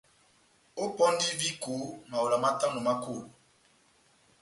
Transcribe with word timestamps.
Ópɔndi 0.83 1.27
viko 1.39 1.73
mawela 2.09 2.37
matano 2.43 2.79
ma 2.85 2.93
kolo. 3.03 3.27